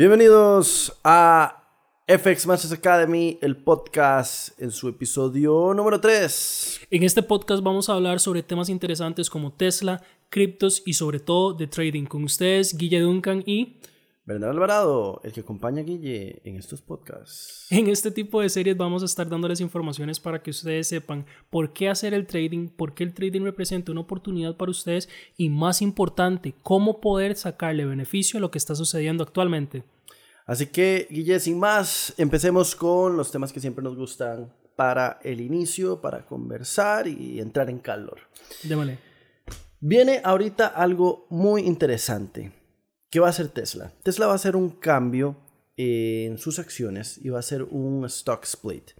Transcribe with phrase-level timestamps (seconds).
[0.00, 1.62] Bienvenidos a
[2.08, 6.86] FX Matches Academy, el podcast en su episodio número 3.
[6.90, 11.52] En este podcast vamos a hablar sobre temas interesantes como Tesla, criptos y sobre todo
[11.52, 12.06] de trading.
[12.06, 13.76] Con ustedes, Guille Duncan y...
[14.24, 17.66] Bernardo Alvarado, el que acompaña a Guille en estos podcasts.
[17.70, 21.72] En este tipo de series vamos a estar dándoles informaciones para que ustedes sepan por
[21.72, 25.82] qué hacer el trading, por qué el trading representa una oportunidad para ustedes y más
[25.82, 29.84] importante, cómo poder sacarle beneficio a lo que está sucediendo actualmente.
[30.46, 35.40] Así que, Guille, sin más, empecemos con los temas que siempre nos gustan para el
[35.40, 38.18] inicio, para conversar y entrar en calor.
[38.62, 38.98] Démosle.
[39.80, 42.59] Viene ahorita algo muy interesante.
[43.10, 43.92] ¿Qué va a hacer Tesla?
[44.04, 45.36] Tesla va a hacer un cambio
[45.76, 48.92] en sus acciones y va a hacer un stock split.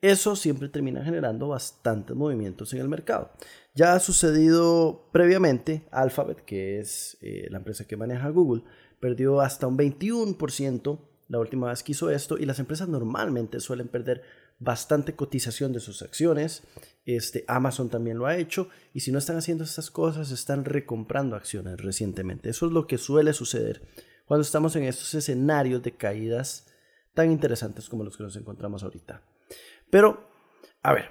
[0.00, 3.30] Eso siempre termina generando bastantes movimientos en el mercado.
[3.74, 8.64] Ya ha sucedido previamente, Alphabet, que es eh, la empresa que maneja Google,
[8.98, 10.98] perdió hasta un 21%
[11.28, 14.22] la última vez que hizo esto y las empresas normalmente suelen perder
[14.62, 16.62] bastante cotización de sus acciones.
[17.04, 21.36] Este, Amazon también lo ha hecho y si no están haciendo estas cosas, están recomprando
[21.36, 22.48] acciones recientemente.
[22.48, 23.82] Eso es lo que suele suceder
[24.24, 26.66] cuando estamos en estos escenarios de caídas
[27.14, 29.22] tan interesantes como los que nos encontramos ahorita.
[29.90, 30.30] Pero,
[30.82, 31.10] a ver,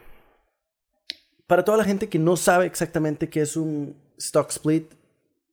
[1.46, 4.94] para toda la gente que no sabe exactamente qué es un stock split,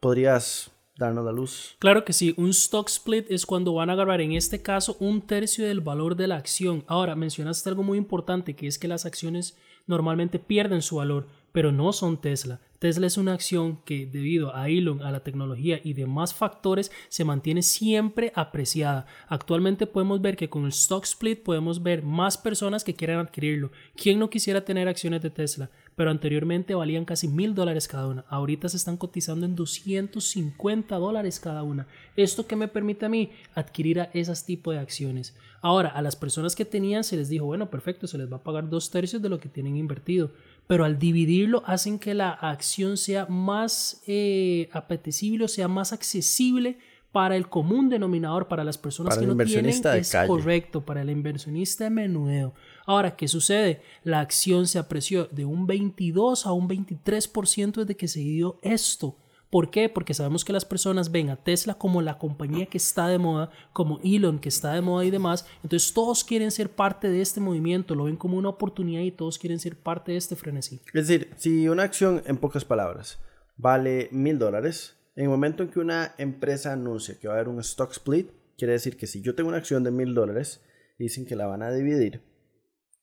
[0.00, 1.77] podrías darnos la luz.
[1.78, 5.22] Claro que sí, un stock split es cuando van a agarrar en este caso un
[5.22, 6.84] tercio del valor de la acción.
[6.88, 11.72] Ahora, mencionaste algo muy importante que es que las acciones normalmente pierden su valor, pero
[11.72, 12.60] no son Tesla.
[12.78, 17.24] Tesla es una acción que debido a Elon, a la tecnología y demás factores se
[17.24, 19.06] mantiene siempre apreciada.
[19.26, 23.72] Actualmente podemos ver que con el stock split podemos ver más personas que quieran adquirirlo.
[23.96, 25.70] ¿Quién no quisiera tener acciones de Tesla?
[25.98, 28.24] Pero anteriormente valían casi mil dólares cada una.
[28.28, 31.88] Ahorita se están cotizando en 250 dólares cada una.
[32.14, 35.34] Esto que me permite a mí adquirir a esas tipos de acciones.
[35.60, 38.42] Ahora, a las personas que tenían se les dijo, bueno, perfecto, se les va a
[38.44, 40.31] pagar dos tercios de lo que tienen invertido.
[40.69, 46.78] Pero al dividirlo hacen que la acción sea más eh, apetecible o sea más accesible
[47.10, 51.84] para el común denominador, para las personas que no tienen, es correcto, para el inversionista
[51.84, 52.54] de menudeo.
[52.88, 53.82] Ahora, ¿qué sucede?
[54.03, 59.19] La acción se apreció de un 22 a un 23% desde que se dio esto.
[59.50, 59.91] ¿Por qué?
[59.91, 63.50] Porque sabemos que las personas ven a Tesla como la compañía que está de moda,
[63.75, 65.44] como Elon que está de moda y demás.
[65.62, 69.38] Entonces todos quieren ser parte de este movimiento, lo ven como una oportunidad y todos
[69.38, 70.81] quieren ser parte de este frenesí.
[70.94, 73.19] Es decir, si una acción, en pocas palabras,
[73.59, 77.50] vale mil dólares, en el momento en que una empresa anuncia que va a haber
[77.50, 80.62] un stock split, quiere decir que si yo tengo una acción de mil dólares
[80.99, 82.22] dicen que la van a dividir,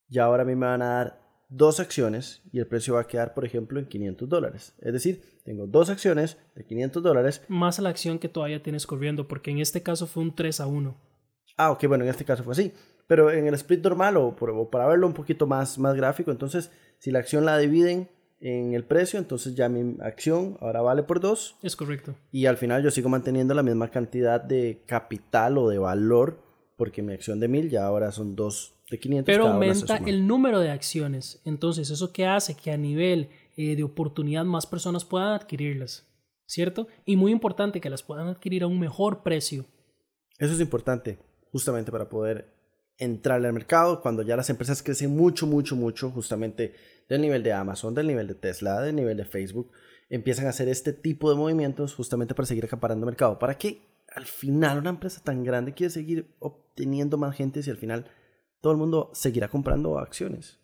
[0.09, 3.07] y ahora a mí me van a dar dos acciones y el precio va a
[3.07, 4.75] quedar, por ejemplo, en 500 dólares.
[4.79, 7.41] Es decir, tengo dos acciones de 500 dólares.
[7.47, 10.67] Más la acción que todavía tienes corriendo, porque en este caso fue un 3 a
[10.67, 10.97] 1.
[11.57, 12.73] Ah, ok, bueno, en este caso fue así.
[13.07, 14.35] Pero en el split normal o,
[14.69, 18.83] para verlo un poquito más, más gráfico, entonces, si la acción la dividen en el
[18.83, 21.55] precio, entonces ya mi acción ahora vale por dos.
[21.61, 22.15] Es correcto.
[22.31, 26.39] Y al final yo sigo manteniendo la misma cantidad de capital o de valor,
[26.75, 29.25] porque mi acción de 1000 ya ahora son dos de 500.
[29.25, 31.41] Pero aumenta el número de acciones.
[31.45, 32.55] Entonces, ¿eso qué hace?
[32.55, 36.07] Que a nivel eh, de oportunidad más personas puedan adquirirlas.
[36.47, 36.87] ¿Cierto?
[37.05, 39.65] Y muy importante que las puedan adquirir a un mejor precio.
[40.37, 41.17] Eso es importante,
[41.51, 42.53] justamente para poder
[42.97, 46.73] entrar al mercado cuando ya las empresas crecen mucho, mucho, mucho, justamente
[47.09, 49.71] del nivel de Amazon, del nivel de Tesla, del nivel de Facebook,
[50.09, 53.39] empiezan a hacer este tipo de movimientos justamente para seguir acaparando mercado.
[53.39, 53.81] ¿Para qué?
[54.15, 58.05] Al final una empresa tan grande quiere seguir obteniendo más gente si al final
[58.65, 60.57] todo el mundo seguirá comprando acciones.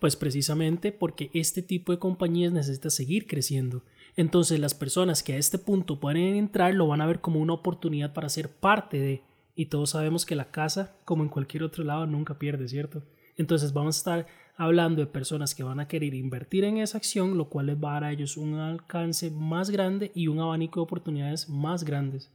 [0.00, 3.84] Pues precisamente porque este tipo de compañías necesita seguir creciendo.
[4.16, 7.52] Entonces las personas que a este punto pueden entrar lo van a ver como una
[7.52, 9.22] oportunidad para ser parte de.
[9.54, 13.04] Y todos sabemos que la casa, como en cualquier otro lado, nunca pierde, ¿cierto?
[13.36, 14.26] Entonces vamos a estar
[14.56, 17.90] hablando de personas que van a querer invertir en esa acción, lo cual les va
[17.90, 22.32] a dar a ellos un alcance más grande y un abanico de oportunidades más grandes.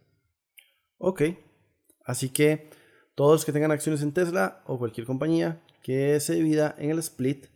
[0.98, 1.24] Ok,
[2.06, 2.70] así que
[3.20, 7.00] todos los que tengan acciones en Tesla o cualquier compañía que se divida en el
[7.00, 7.48] split.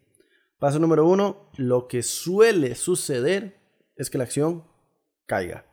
[0.60, 3.62] Paso número uno, lo que suele suceder
[3.96, 4.66] es que la acción
[5.26, 5.66] caiga.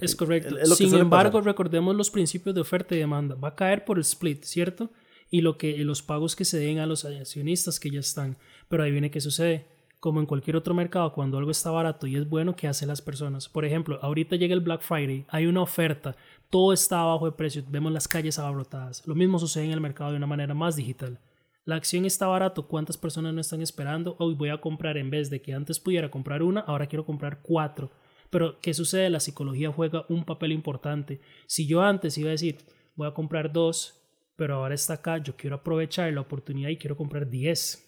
[0.00, 0.56] es correcto.
[0.74, 3.34] Sin embargo, recordemos los principios de oferta y demanda.
[3.34, 4.92] Va a caer por el split, ¿cierto?
[5.28, 8.38] Y lo que, los pagos que se den a los accionistas que ya están.
[8.70, 9.66] Pero ahí viene qué sucede.
[10.00, 13.02] Como en cualquier otro mercado, cuando algo está barato y es bueno, ¿qué hacen las
[13.02, 13.48] personas?
[13.48, 16.14] Por ejemplo, ahorita llega el Black Friday, hay una oferta,
[16.50, 19.04] todo está abajo de precio, vemos las calles abarrotadas.
[19.06, 21.18] Lo mismo sucede en el mercado de una manera más digital.
[21.64, 24.14] La acción está barato, ¿cuántas personas no están esperando?
[24.20, 27.40] Hoy voy a comprar en vez de que antes pudiera comprar una, ahora quiero comprar
[27.42, 27.90] cuatro.
[28.30, 29.10] Pero ¿qué sucede?
[29.10, 31.20] La psicología juega un papel importante.
[31.46, 32.58] Si yo antes iba a decir,
[32.94, 34.00] voy a comprar dos,
[34.36, 37.87] pero ahora está acá, yo quiero aprovechar la oportunidad y quiero comprar 10.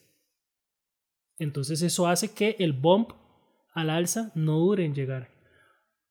[1.40, 3.12] Entonces eso hace que el bump
[3.72, 5.30] al alza no dure en llegar.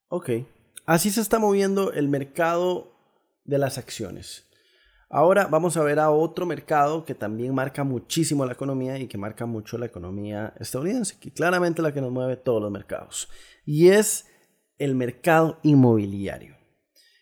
[0.10, 0.31] Ok.
[0.86, 2.92] Así se está moviendo el mercado
[3.46, 4.50] de las acciones.
[5.08, 9.20] Ahora vamos a ver a otro mercado que también marca muchísimo la economía y que
[9.20, 13.30] marca mucho la economía estadounidense, que claramente la que nos mueve todos los mercados.
[13.66, 14.28] Y es
[14.80, 16.58] el mercado inmobiliario.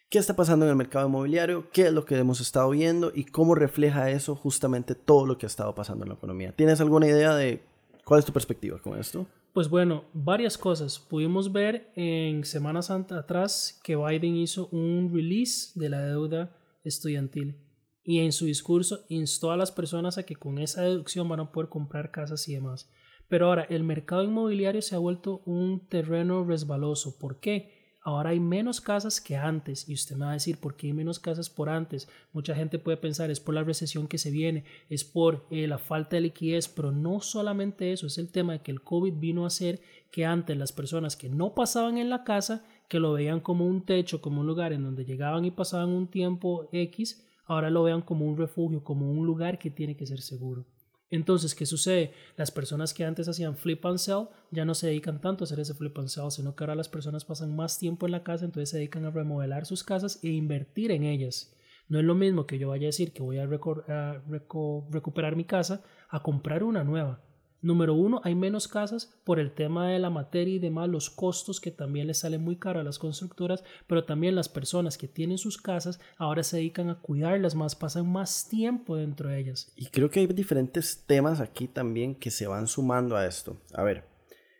[0.09, 1.69] ¿Qué está pasando en el mercado inmobiliario?
[1.71, 3.11] ¿Qué es lo que hemos estado viendo?
[3.13, 6.53] ¿Y cómo refleja eso justamente todo lo que ha estado pasando en la economía?
[6.55, 7.63] ¿Tienes alguna idea de
[8.07, 9.27] cuál es tu perspectiva con esto?
[9.51, 10.97] Pues bueno, varias cosas.
[10.97, 16.55] Pudimos ver en semanas atrás que Biden hizo un release de la deuda
[16.85, 17.57] estudiantil
[18.05, 21.51] y en su discurso instó a las personas a que con esa deducción van a
[21.51, 22.89] poder comprar casas y demás.
[23.27, 27.19] Pero ahora el mercado inmobiliario se ha vuelto un terreno resbaloso.
[27.19, 27.76] ¿Por qué?
[28.07, 30.93] Ahora hay menos casas que antes y usted me va a decir por qué hay
[30.93, 32.07] menos casas por antes.
[32.31, 35.77] Mucha gente puede pensar es por la recesión que se viene, es por eh, la
[35.77, 39.43] falta de liquidez, pero no solamente eso, es el tema de que el COVID vino
[39.43, 43.41] a hacer que antes las personas que no pasaban en la casa, que lo veían
[43.41, 47.69] como un techo, como un lugar en donde llegaban y pasaban un tiempo X, ahora
[47.69, 50.65] lo vean como un refugio, como un lugar que tiene que ser seguro.
[51.09, 52.11] Entonces, ¿qué sucede?
[52.35, 55.59] Las personas que antes hacían flip and sell ya no se dedican tanto a hacer
[55.59, 58.45] ese flip and sell, sino que ahora las personas pasan más tiempo en la casa,
[58.45, 61.55] entonces se dedican a remodelar sus casas e invertir en ellas.
[61.87, 65.83] No es lo mismo que yo vaya a decir que voy a, recuperar mi casa
[66.09, 67.21] a comprar una nueva.
[67.61, 71.59] Número uno, hay menos casas por el tema de la materia y demás, los costos
[71.59, 75.39] que también les salen muy caro a las constructoras, pero también las personas que tienen
[75.39, 79.71] sus casas ahora se dedican a cuidarlas más, pasan más tiempo dentro de ellas.
[79.75, 83.57] Y creo que hay diferentes temas aquí también que se van sumando a esto.
[83.73, 84.05] A ver,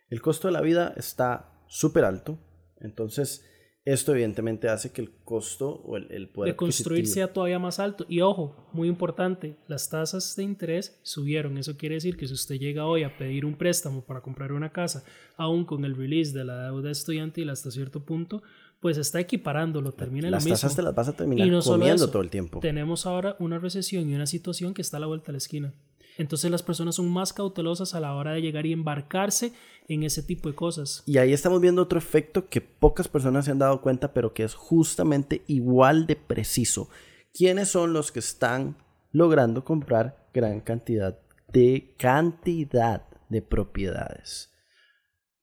[0.09, 2.39] el costo de la vida está súper alto,
[2.79, 3.45] entonces
[3.87, 8.05] esto evidentemente hace que el costo o el, poder de construir sea todavía más alto.
[8.09, 11.57] Y ojo, muy importante, las tasas de interés subieron.
[11.57, 14.73] Eso quiere decir que si usted llega hoy a pedir un préstamo para comprar una
[14.73, 15.05] casa,
[15.37, 18.43] aún con el release de la deuda estudiantil hasta cierto punto,
[18.81, 20.55] pues está equiparándolo, termina las lo mismo.
[20.55, 22.59] tasas te las vas a terminar comiendo todo el tiempo.
[22.59, 25.73] Tenemos ahora una recesión y una situación que está a la vuelta de la esquina.
[26.17, 29.53] Entonces las personas son más cautelosas a la hora de llegar y embarcarse
[29.87, 31.03] en ese tipo de cosas.
[31.05, 34.43] Y ahí estamos viendo otro efecto que pocas personas se han dado cuenta, pero que
[34.43, 36.89] es justamente igual de preciso.
[37.33, 38.77] ¿Quiénes son los que están
[39.11, 41.19] logrando comprar gran cantidad
[41.49, 44.51] de cantidad de propiedades?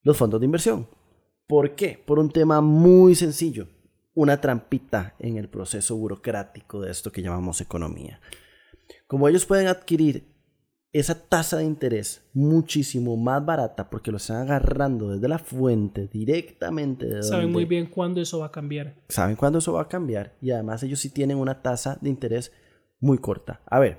[0.03, 0.89] Los fondos de inversión.
[1.47, 2.03] ¿Por qué?
[2.05, 3.69] Por un tema muy sencillo.
[4.15, 8.21] Una trampita en el proceso burocrático de esto que llamamos economía.
[9.07, 10.34] Como ellos pueden adquirir
[10.95, 17.07] esa tasa de interés muchísimo más barata porque lo están agarrando desde la fuente directamente
[17.07, 18.95] de Saben muy bien cuándo eso va a cambiar.
[19.09, 22.53] Saben cuándo eso va a cambiar y además ellos sí tienen una tasa de interés
[23.01, 23.61] muy corta.
[23.67, 23.99] A ver,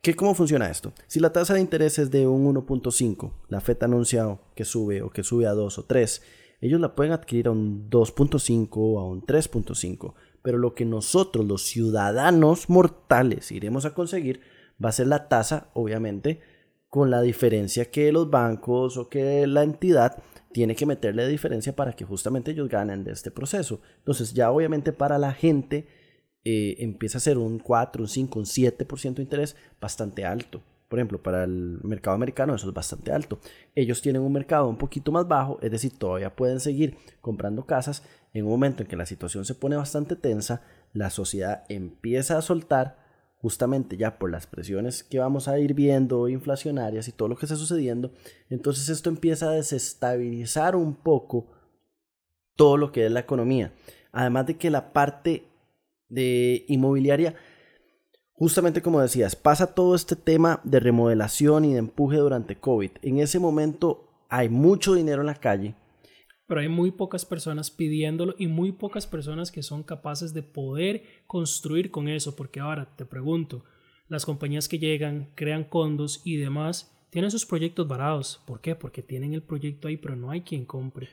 [0.00, 0.92] ¿qué, ¿cómo funciona esto?
[1.08, 5.02] Si la tasa de interés es de un 1.5, la FED ha anunciado que sube
[5.02, 6.22] o que sube a 2 o 3,
[6.60, 11.44] ellos la pueden adquirir a un 2.5 o a un 3.5, pero lo que nosotros
[11.44, 14.40] los ciudadanos mortales iremos a conseguir
[14.82, 16.40] va a ser la tasa, obviamente,
[16.88, 21.92] con la diferencia que los bancos o que la entidad tiene que meterle diferencia para
[21.92, 23.80] que justamente ellos ganen de este proceso.
[23.98, 25.86] Entonces ya obviamente para la gente
[26.44, 30.62] eh, empieza a ser un 4, un 5, un 7% de interés bastante alto.
[30.88, 33.40] Por ejemplo, para el mercado americano eso es bastante alto.
[33.74, 38.02] Ellos tienen un mercado un poquito más bajo, es decir, todavía pueden seguir comprando casas.
[38.32, 42.42] En un momento en que la situación se pone bastante tensa, la sociedad empieza a
[42.42, 43.05] soltar
[43.38, 47.46] justamente ya por las presiones que vamos a ir viendo inflacionarias y todo lo que
[47.46, 48.12] está sucediendo,
[48.48, 51.46] entonces esto empieza a desestabilizar un poco
[52.56, 53.72] todo lo que es la economía.
[54.12, 55.44] Además de que la parte
[56.08, 57.34] de inmobiliaria,
[58.32, 62.92] justamente como decías, pasa todo este tema de remodelación y de empuje durante COVID.
[63.02, 65.74] En ese momento hay mucho dinero en la calle,
[66.46, 71.02] pero hay muy pocas personas pidiéndolo y muy pocas personas que son capaces de poder
[71.26, 73.64] construir con eso, porque ahora te pregunto,
[74.08, 78.42] las compañías que llegan, crean condos y demás, tienen sus proyectos varados.
[78.46, 78.74] ¿Por qué?
[78.74, 81.08] Porque tienen el proyecto ahí, pero no hay quien compre.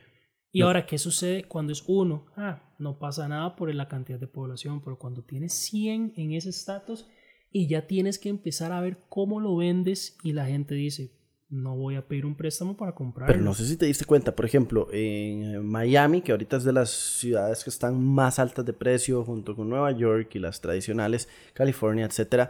[0.52, 2.28] Y ahora, ¿qué sucede cuando es uno?
[2.36, 6.50] Ah, no pasa nada por la cantidad de población, pero cuando tienes 100 en ese
[6.50, 7.08] estatus
[7.52, 11.12] y ya tienes que empezar a ver cómo lo vendes y la gente dice,
[11.54, 13.28] no voy a pedir un préstamo para comprar.
[13.28, 16.74] Pero no sé si te diste cuenta, por ejemplo, en Miami, que ahorita es de
[16.74, 21.30] las ciudades que están más altas de precio, junto con Nueva York y las tradicionales,
[21.54, 22.50] California, etc.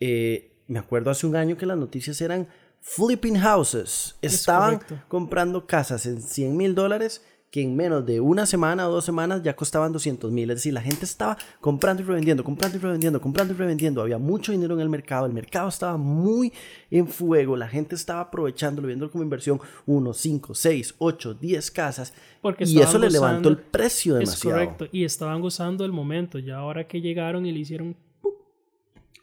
[0.00, 2.48] Eh, me acuerdo hace un año que las noticias eran
[2.80, 4.16] flipping houses.
[4.22, 9.04] Estaban comprando casas en 100 mil dólares que en menos de una semana o dos
[9.04, 10.48] semanas ya costaban 200 mil.
[10.50, 14.02] Es decir, la gente estaba comprando y revendiendo, comprando y revendiendo, comprando y revendiendo.
[14.02, 15.26] Había mucho dinero en el mercado.
[15.26, 16.52] El mercado estaba muy
[16.92, 17.56] en fuego.
[17.56, 19.60] La gente estaba aprovechándolo, viéndolo como inversión.
[19.84, 22.14] Uno, cinco, seis, ocho, diez casas.
[22.40, 24.56] Porque y eso le levantó el precio Es demasiado.
[24.56, 24.86] correcto.
[24.92, 26.38] Y estaban gozando el momento.
[26.38, 27.96] Ya ahora que llegaron y le hicieron.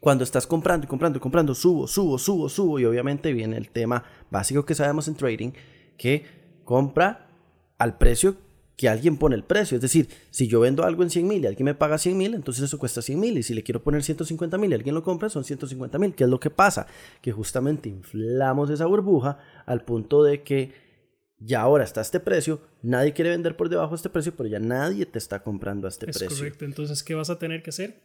[0.02, 2.78] Cuando estás comprando y comprando y comprando, subo, subo, subo, subo.
[2.78, 5.52] Y obviamente viene el tema básico que sabemos en trading,
[5.98, 6.26] que
[6.66, 7.27] compra
[7.78, 8.38] al precio
[8.78, 9.76] que alguien pone el precio.
[9.76, 12.34] Es decir, si yo vendo algo en 100 mil y alguien me paga 100 mil,
[12.36, 13.38] entonces eso cuesta 100 mil.
[13.38, 16.14] Y si le quiero poner 150 mil y alguien lo compra, son 150 mil.
[16.14, 16.86] ¿Qué es lo que pasa?
[17.22, 20.88] Que justamente inflamos esa burbuja al punto de que
[21.40, 24.60] ya ahora está este precio, nadie quiere vender por debajo de este precio, pero ya
[24.60, 26.66] nadie te está comprando a este Es precio correcto.
[26.66, 28.02] Entonces, ¿qué vas a tener que hacer?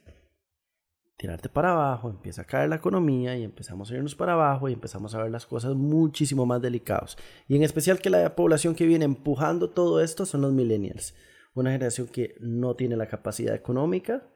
[1.23, 4.73] Tirarte para abajo, empieza a caer la economía y empezamos a irnos para abajo y
[4.73, 7.17] empezamos a ver las cosas muchísimo más delicadas.
[7.47, 11.15] Y en especial que la población que viene empujando todo esto son los millennials,
[11.55, 14.27] una generación que no tiene la capacidad económica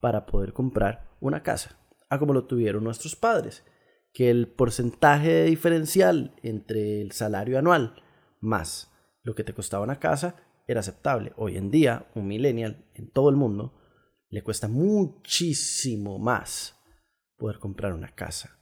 [0.00, 1.78] para poder comprar una casa,
[2.10, 3.64] a como lo tuvieron nuestros padres,
[4.12, 7.94] que el porcentaje diferencial entre el salario anual
[8.38, 8.92] más
[9.22, 11.32] lo que te costaba una casa era aceptable.
[11.36, 13.72] Hoy en día, un millennial en todo el mundo
[14.32, 16.74] le cuesta muchísimo más
[17.36, 18.58] poder comprar una casa.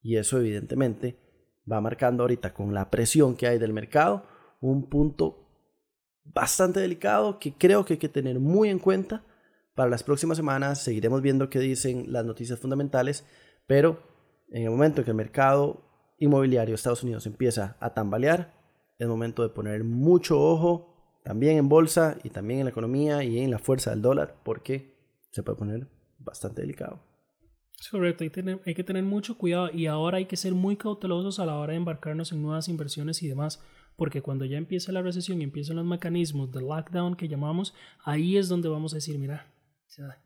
[0.00, 1.18] Y eso evidentemente
[1.70, 4.24] va marcando ahorita con la presión que hay del mercado
[4.60, 5.48] un punto
[6.22, 9.24] bastante delicado que creo que hay que tener muy en cuenta
[9.74, 10.80] para las próximas semanas.
[10.80, 13.26] Seguiremos viendo qué dicen las noticias fundamentales,
[13.66, 14.00] pero
[14.50, 15.82] en el momento en que el mercado
[16.18, 18.54] inmobiliario de Estados Unidos empieza a tambalear,
[18.96, 23.40] es momento de poner mucho ojo también en bolsa y también en la economía y
[23.40, 24.89] en la fuerza del dólar, porque
[25.30, 25.86] se puede poner
[26.18, 27.00] bastante delicado.
[27.80, 30.76] Es correcto, hay, tener- hay que tener mucho cuidado y ahora hay que ser muy
[30.76, 33.62] cautelosos a la hora de embarcarnos en nuevas inversiones y demás,
[33.96, 38.36] porque cuando ya empiece la recesión y empiecen los mecanismos de lockdown que llamamos, ahí
[38.36, 39.46] es donde vamos a decir, mira,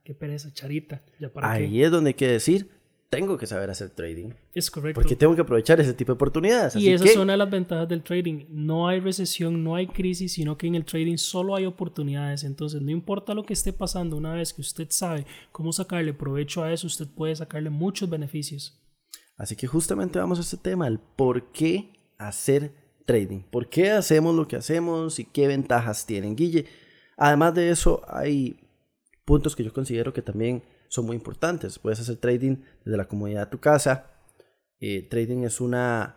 [0.04, 1.84] qué pereza, charita, ya para Ahí qué.
[1.84, 2.70] es donde hay que decir,
[3.14, 5.00] tengo que saber hacer trading, Es correcto.
[5.00, 6.76] porque tengo que aprovechar ese tipo de oportunidades.
[6.76, 8.46] Y esa que, es una de las ventajas del trading.
[8.48, 12.44] No hay recesión, no hay crisis, sino que en el trading solo hay oportunidades.
[12.44, 16.62] Entonces, no importa lo que esté pasando, una vez que usted sabe cómo sacarle provecho
[16.62, 18.80] a eso, usted puede sacarle muchos beneficios.
[19.36, 22.72] así que justamente vamos a este tema, el por qué hacer
[23.06, 26.36] trading, por qué hacemos lo que hacemos y qué ventajas tienen.
[26.36, 26.66] Guille,
[27.16, 28.60] además de eso, hay
[29.24, 30.62] puntos que yo considero que también
[30.94, 31.78] son muy importantes.
[31.78, 34.12] Puedes hacer trading desde la comodidad de tu casa.
[34.78, 36.16] Eh, trading es una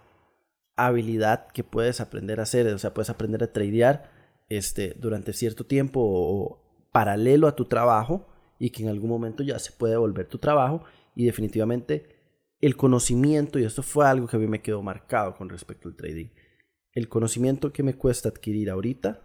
[0.75, 4.12] habilidad que puedes aprender a hacer, o sea, puedes aprender a tradear
[4.50, 8.27] este, durante cierto tiempo o paralelo a tu trabajo
[8.60, 10.84] y que en algún momento ya se puede volver tu trabajo
[11.15, 12.15] y definitivamente
[12.60, 15.96] el conocimiento, y esto fue algo que a mí me quedó marcado con respecto al
[15.96, 16.27] trading,
[16.93, 19.22] el conocimiento que me cuesta adquirir ahorita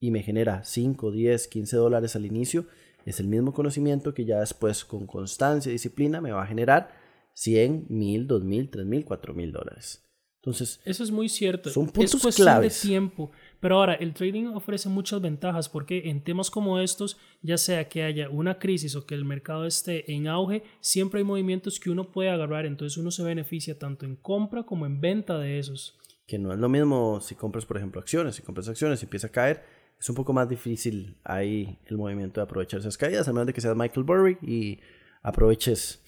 [0.00, 2.66] y me genera 5, 10, 15 dólares al inicio,
[3.06, 6.90] es el mismo conocimiento que ya después con constancia y disciplina me va a generar
[7.34, 10.06] 100, 1000, 2000, 3000, 4000 dólares.
[10.42, 11.68] Entonces, Eso es muy cierto.
[11.68, 12.82] Son es puntos cuestión claves.
[12.82, 13.30] de tiempo.
[13.60, 18.04] Pero ahora, el trading ofrece muchas ventajas porque en temas como estos, ya sea que
[18.04, 22.10] haya una crisis o que el mercado esté en auge, siempre hay movimientos que uno
[22.10, 22.64] puede agarrar.
[22.64, 25.98] Entonces uno se beneficia tanto en compra como en venta de esos.
[26.26, 28.36] que no es lo mismo si compras, por ejemplo, acciones.
[28.36, 29.62] Si compras acciones y empieza a caer,
[30.00, 33.52] es un poco más difícil ahí el movimiento de aprovechar esas caídas, a menos de
[33.52, 34.80] que seas Michael Burry y
[35.22, 36.02] aproveches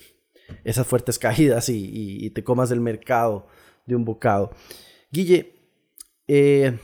[0.65, 3.47] esas fuertes caídas y, te comas el mercado
[3.85, 4.51] de un bocado.
[5.11, 5.55] Guille,
[6.27, 6.79] eh,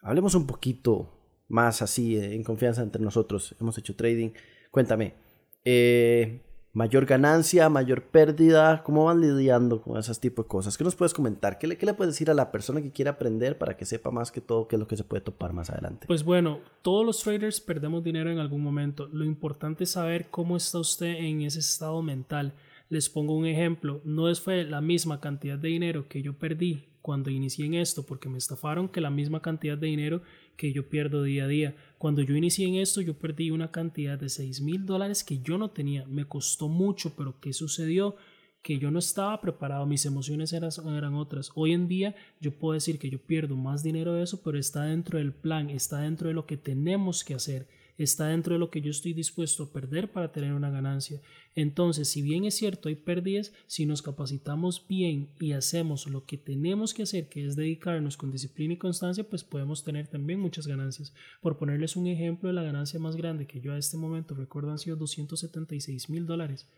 [0.00, 1.10] hablemos un poquito
[1.48, 3.54] más así, eh, en confianza entre nosotros.
[3.60, 4.30] Hemos hecho trading.
[4.70, 5.14] Cuéntame,
[5.62, 6.40] eh,
[6.74, 10.76] mayor ganancia, mayor pérdida, ¿cómo van lidiando con esos tipos de cosas?
[10.76, 11.56] ¿Qué nos puedes comentar?
[11.58, 14.40] ¿Qué le, puedes decir a la persona que quiere aprender para que sepa más que
[14.40, 16.06] todo qué es lo que se puede topar más adelante?
[16.08, 19.08] Pues bueno, todos los traders perdemos dinero en algún momento.
[19.12, 22.52] Lo importante es saber cómo está usted en ese estado mental.
[22.88, 24.00] Les pongo un ejemplo.
[24.04, 28.28] No fue la misma cantidad de dinero que yo perdí cuando inicié en esto porque
[28.28, 30.22] me estafaron que la misma cantidad de dinero
[30.56, 31.76] que yo pierdo día a día.
[31.98, 35.58] Cuando yo inicié en esto yo perdí una cantidad de 6 mil dólares que yo
[35.58, 36.06] no tenía.
[36.06, 38.16] Me costó mucho, pero ¿qué sucedió?
[38.64, 41.52] que yo no estaba preparado, mis emociones eran, eran otras.
[41.54, 44.84] Hoy en día yo puedo decir que yo pierdo más dinero de eso, pero está
[44.84, 48.70] dentro del plan, está dentro de lo que tenemos que hacer, está dentro de lo
[48.70, 51.20] que yo estoy dispuesto a perder para tener una ganancia.
[51.54, 56.36] Entonces, si bien es cierto, hay pérdidas, si nos capacitamos bien y hacemos lo que
[56.36, 60.66] tenemos que hacer, que es dedicarnos con disciplina y constancia, pues podemos tener también muchas
[60.66, 61.14] ganancias.
[61.40, 64.78] Por ponerles un ejemplo, la ganancia más grande que yo a este momento recuerdo han
[64.78, 66.68] sido 276 mil dólares.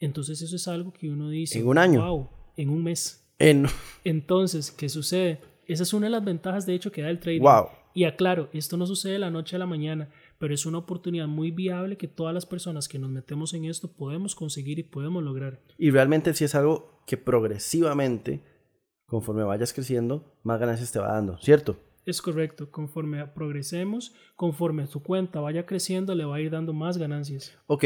[0.00, 1.58] Entonces eso es algo que uno dice.
[1.58, 2.00] ¿En un año?
[2.04, 3.30] Wow, en un mes.
[3.38, 3.66] En,
[4.04, 5.40] Entonces, ¿qué sucede?
[5.66, 7.42] Esa es una de las ventajas, de hecho, que da el trading.
[7.42, 7.68] wow.
[7.96, 11.26] Y aclaro, esto no sucede de la noche a la mañana, pero es una oportunidad
[11.26, 15.22] muy viable que todas las personas que nos metemos en esto podemos conseguir y podemos
[15.22, 15.60] lograr.
[15.78, 18.44] Y realmente si es algo que progresivamente,
[19.06, 21.76] conforme vayas creciendo, más ganancias te va dando, ¿cierto?
[22.06, 26.98] Es correcto, conforme progresemos, conforme tu cuenta vaya creciendo, le va a ir dando más
[26.98, 27.56] ganancias.
[27.66, 27.84] Ok.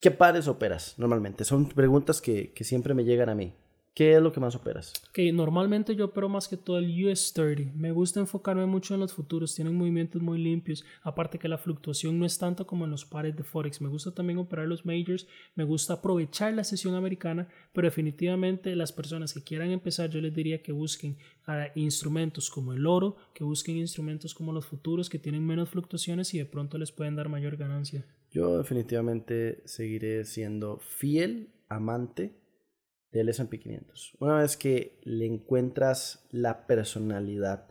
[0.00, 1.44] ¿Qué pares operas normalmente?
[1.44, 3.54] Son preguntas que, que siempre me llegan a mí.
[3.98, 4.92] ¿Qué es lo que más operas?
[5.12, 7.72] Que normalmente yo opero más que todo el US 30.
[7.74, 10.84] Me gusta enfocarme mucho en los futuros, tienen movimientos muy limpios.
[11.02, 13.80] Aparte que la fluctuación no es tanto como en los pares de Forex.
[13.80, 15.26] Me gusta también operar los majors,
[15.56, 20.32] me gusta aprovechar la sesión americana, pero definitivamente las personas que quieran empezar, yo les
[20.32, 21.16] diría que busquen
[21.48, 26.32] ah, instrumentos como el oro, que busquen instrumentos como los futuros que tienen menos fluctuaciones
[26.34, 28.04] y de pronto les pueden dar mayor ganancia.
[28.30, 32.32] Yo definitivamente seguiré siendo fiel amante
[33.12, 34.16] del S&P 500.
[34.20, 37.68] Una vez que le encuentras la personalidad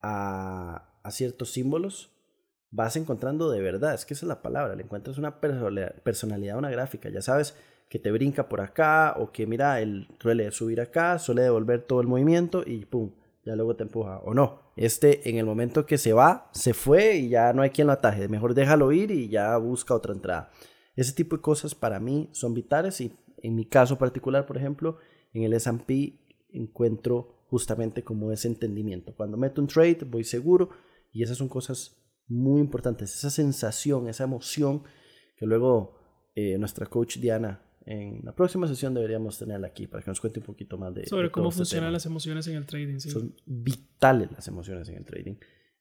[0.00, 2.10] a, a, ciertos símbolos,
[2.70, 6.70] vas encontrando de verdad, es que esa es la palabra, le encuentras una personalidad una
[6.70, 7.54] gráfica, ya sabes
[7.88, 12.00] que te brinca por acá o que mira, él suele subir acá, suele devolver todo
[12.00, 13.12] el movimiento y pum,
[13.44, 14.72] ya luego te empuja o no.
[14.76, 17.92] Este en el momento que se va, se fue y ya no hay quien lo
[17.92, 20.50] ataje, mejor déjalo ir y ya busca otra entrada.
[20.96, 23.12] Ese tipo de cosas para mí son vitales y
[23.44, 24.96] en mi caso particular, por ejemplo,
[25.34, 29.14] en el S&P encuentro justamente como ese entendimiento.
[29.14, 30.70] Cuando meto un trade, voy seguro
[31.12, 33.14] y esas son cosas muy importantes.
[33.14, 34.82] Esa sensación, esa emoción
[35.36, 35.98] que luego
[36.34, 40.40] eh, nuestra coach Diana en la próxima sesión deberíamos tenerla aquí para que nos cuente
[40.40, 42.98] un poquito más de sobre cómo este funcionan las emociones en el trading.
[42.98, 45.34] Son vitales las emociones en el trading.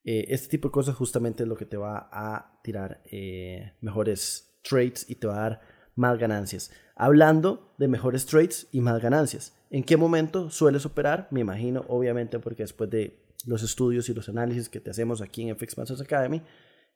[0.04, 4.60] Eh, este tipo de cosas justamente es lo que te va a tirar eh, mejores
[4.64, 5.62] trades y te va a dar
[5.96, 6.72] más ganancias.
[6.96, 9.58] Hablando de mejores trades y más ganancias.
[9.70, 11.28] ¿En qué momento sueles operar?
[11.32, 15.48] Me imagino, obviamente, porque después de los estudios y los análisis que te hacemos aquí
[15.48, 16.42] en FX Masters Academy,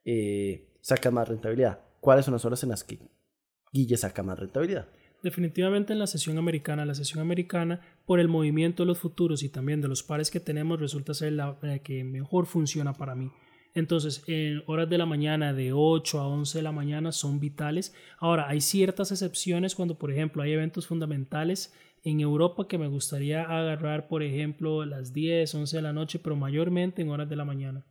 [0.06, 1.80] eh, sacas más rentabilidad.
[2.00, 3.00] ¿Cuáles son las horas en las que
[3.74, 4.88] Guille saca más rentabilidad?
[5.24, 6.86] Definitivamente en la sesión americana.
[6.86, 10.40] La sesión americana, por el movimiento de los futuros y también de los pares que
[10.40, 13.32] tenemos, resulta ser la que mejor funciona para mí.
[13.78, 17.94] Entonces, en horas de la mañana, de 8 a 11 de la mañana, son vitales.
[18.18, 21.72] Ahora, hay ciertas excepciones cuando, por ejemplo, hay eventos fundamentales
[22.04, 26.36] en Europa que me gustaría agarrar, por ejemplo, las 10, 11 de la noche, pero
[26.36, 27.86] mayormente en horas de la mañana.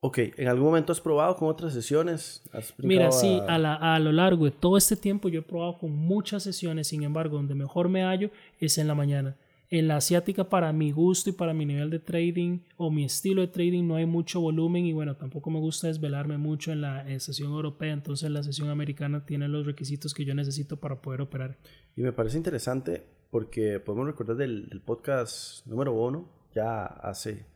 [0.00, 2.42] Ok, ¿en algún momento has probado con otras sesiones?
[2.76, 3.94] Mira, sí, a...
[3.94, 7.38] a, lo largo de todo este tiempo yo he probado con muchas sesiones, sin embargo,
[7.38, 8.28] donde mejor me hallo
[8.60, 9.34] es en la mañana.
[9.72, 13.40] En la asiática, para mi gusto y para mi nivel de trading o mi estilo
[13.40, 17.06] de trading, no hay mucho volumen y bueno, tampoco me gusta desvelarme mucho en la
[17.18, 21.56] sesión europea, entonces la sesión americana tiene los requisitos que yo necesito para poder operar.
[21.96, 27.46] Y me parece interesante porque podemos recordar del, podcast número uno, ya hace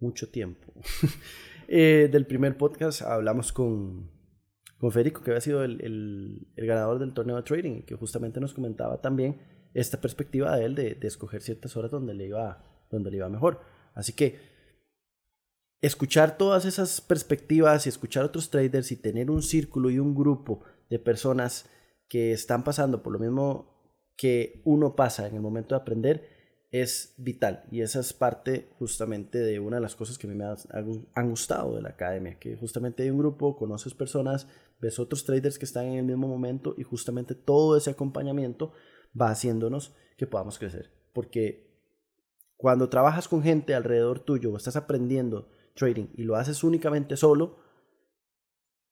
[0.00, 0.72] mucho tiempo.
[1.66, 4.10] Eh, del primer podcast hablamos con,
[4.76, 8.52] con Federico, que había sido el, el, ganador del torneo de trading, que justamente nos
[8.52, 9.40] comentaba también
[9.74, 13.60] esta perspectiva de él de, escoger ciertas horas donde le, iba, donde le iba mejor.
[13.94, 14.38] Así que
[15.82, 20.62] escuchar todas esas perspectivas y escuchar otros traders y tener un círculo y un grupo
[20.88, 21.68] de personas
[22.08, 23.74] que están pasando por lo mismo
[24.16, 26.28] que uno pasa en el momento de aprender
[26.70, 30.36] es vital y esa es parte justamente de una de las cosas que a mí
[30.36, 30.44] me
[31.14, 34.48] han gustado de la academia, que justamente hay un grupo, conoces personas,
[34.80, 38.72] ves otros traders que están en el mismo momento y justamente todo ese acompañamiento
[39.20, 40.90] va haciéndonos que podamos crecer.
[41.12, 41.74] Porque
[42.56, 47.58] cuando trabajas con gente alrededor tuyo o estás aprendiendo trading y lo haces únicamente solo,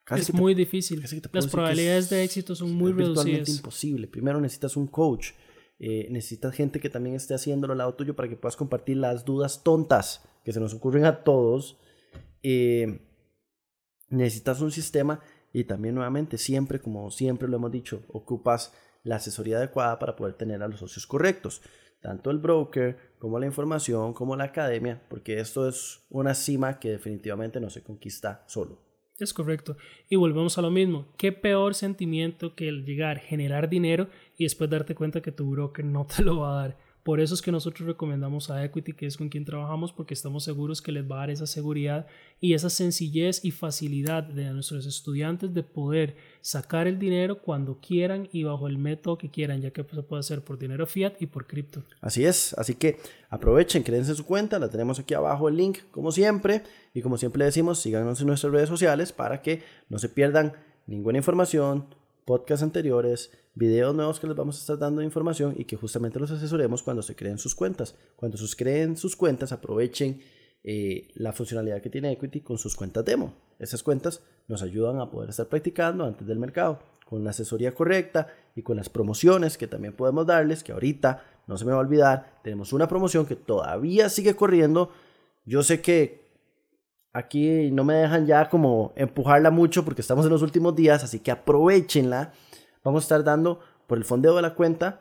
[0.05, 1.03] casi es muy difícil.
[1.33, 3.49] Las probabilidades de éxito son muy reducidas.
[3.49, 4.07] Es imposible.
[4.09, 5.31] Primero necesitas un coach.
[5.79, 9.25] Eh, necesitas gente que también esté haciéndolo al lado tuyo para que puedas compartir las
[9.25, 11.79] dudas tontas que se nos ocurren a todos.
[12.43, 13.01] Eh,
[14.09, 15.21] necesitas un sistema
[15.53, 20.35] y también nuevamente, siempre, como siempre lo hemos dicho, ocupas la asesoría adecuada para poder
[20.35, 21.63] tener a los socios correctos,
[22.01, 26.91] tanto el broker como la información, como la academia, porque esto es una cima que
[26.91, 28.81] definitivamente no se conquista solo.
[29.19, 29.77] Es correcto.
[30.09, 31.13] Y volvemos a lo mismo.
[31.17, 35.85] ¿Qué peor sentimiento que el llegar, generar dinero y después darte cuenta que tu broker
[35.85, 36.79] no te lo va a dar?
[37.03, 40.45] Por eso es que nosotros recomendamos a Equity, que es con quien trabajamos, porque estamos
[40.45, 42.07] seguros que les va a dar esa seguridad
[42.41, 48.29] y esa sencillez y facilidad de nuestros estudiantes de poder sacar el dinero cuando quieran
[48.33, 51.27] y bajo el método que quieran, ya que se puede hacer por dinero fiat y
[51.27, 51.83] por cripto.
[52.01, 52.99] Así es, así que
[53.31, 56.63] aprovechen, créense su cuenta, la tenemos aquí abajo el link, como siempre,
[56.95, 60.53] y como siempre decimos, síganos en nuestras redes sociales para que no se pierdan
[60.87, 61.87] ninguna información,
[62.25, 66.31] podcasts anteriores, videos nuevos que les vamos a estar dando información y que justamente los
[66.31, 67.95] asesoremos cuando se creen sus cuentas.
[68.17, 70.21] Cuando se creen sus cuentas, aprovechen
[70.65, 73.35] eh, la funcionalidad que tiene Equity con sus cuentas demo.
[73.59, 78.29] Esas cuentas nos ayudan a poder estar practicando antes del mercado, con la asesoría correcta
[78.55, 81.81] y con las promociones que también podemos darles, que ahorita no se me va a
[81.81, 84.91] olvidar, tenemos una promoción que todavía sigue corriendo.
[85.45, 86.22] Yo sé que
[87.13, 91.21] aquí no me dejan ya como empujarla mucho porque estamos en los últimos días, así
[91.21, 92.33] que aprovechenla.
[92.85, 95.01] Vamos a estar dando por el fondeo de la cuenta,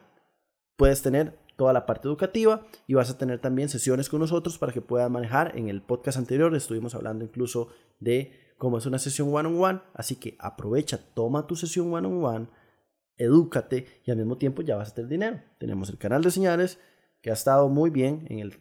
[0.76, 4.74] puedes tener toda la parte educativa y vas a tener también sesiones con nosotros para
[4.74, 5.58] que puedas manejar.
[5.58, 7.70] En el podcast anterior estuvimos hablando incluso
[8.00, 12.08] de cómo es una sesión one on one, así que aprovecha, toma tu sesión one
[12.08, 12.48] on one,
[13.18, 15.42] edúcate y al mismo tiempo ya vas a tener dinero.
[15.60, 16.80] Tenemos el canal de señales
[17.22, 18.60] que ha estado muy bien en el,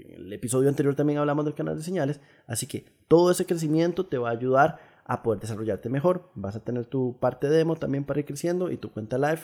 [0.00, 4.06] en el episodio anterior también hablamos del canal de señales, así que todo ese crecimiento
[4.06, 6.30] te va a ayudar a poder desarrollarte mejor.
[6.34, 9.40] Vas a tener tu parte demo también para ir creciendo y tu cuenta live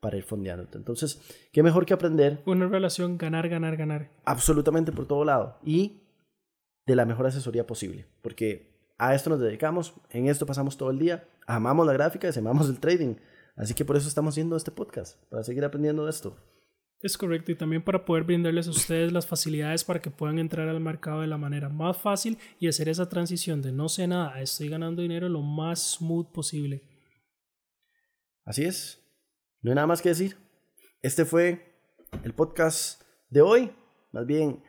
[0.00, 0.76] para ir fondeándote.
[0.78, 1.20] Entonces,
[1.52, 2.42] ¿qué mejor que aprender?
[2.46, 4.10] Una relación ganar, ganar, ganar.
[4.24, 5.58] Absolutamente por todo lado.
[5.64, 6.02] Y
[6.86, 8.06] de la mejor asesoría posible.
[8.22, 12.38] Porque a esto nos dedicamos, en esto pasamos todo el día, amamos la gráfica y
[12.38, 13.16] amamos el trading.
[13.56, 16.36] Así que por eso estamos haciendo este podcast, para seguir aprendiendo de esto.
[17.00, 20.68] Es correcto, y también para poder brindarles a ustedes las facilidades para que puedan entrar
[20.68, 24.40] al mercado de la manera más fácil y hacer esa transición de no sé nada
[24.40, 26.82] estoy ganando dinero lo más smooth posible.
[28.44, 29.02] Así es,
[29.60, 30.36] no hay nada más que decir.
[31.02, 31.76] Este fue
[32.24, 33.72] el podcast de hoy.
[34.12, 34.62] Más bien,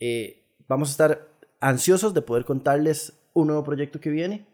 [0.00, 1.28] eh, vamos a estar
[1.60, 4.46] ansiosos de poder contarles un nuevo proyecto que viene.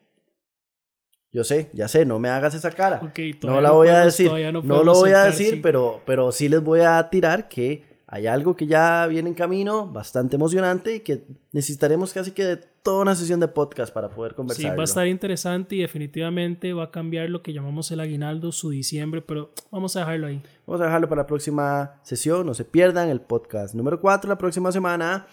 [1.33, 3.01] Yo sé, ya sé, no me hagas esa cara.
[3.43, 4.31] no la voy a decir.
[4.65, 8.57] No, lo voy a decir, pero, pero sí les voy a tirar que hay algo
[8.57, 13.15] que ya viene en camino, bastante emocionante y que necesitaremos casi que de toda una
[13.15, 14.73] sesión de podcast para poder conversar.
[14.73, 18.51] Sí, va a estar interesante y definitivamente va a cambiar lo que llamamos el aguinaldo,
[18.51, 20.43] su diciembre, pero vamos a dejarlo ahí.
[20.67, 24.39] Vamos a dejarlo para la próxima sesión, no se pierdan el podcast número 4 la
[24.39, 25.29] próxima semana.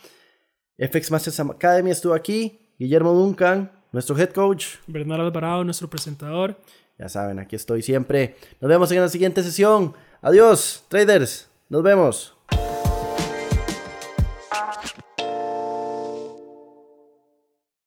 [0.77, 4.75] FX Masters Academy estuvo aquí, Guillermo Duncan, nuestro head coach.
[4.85, 6.55] Bernardo Alvarado, nuestro presentador.
[6.99, 8.35] Ya saben, aquí estoy siempre.
[8.61, 9.95] Nos vemos en la siguiente sesión.
[10.21, 11.49] Adiós, traders.
[11.67, 12.36] Nos vemos.